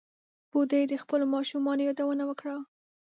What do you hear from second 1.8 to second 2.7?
یادونه وکړه.